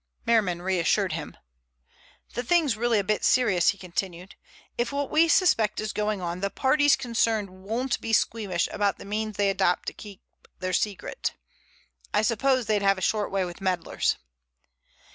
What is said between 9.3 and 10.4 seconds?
they adopt to keep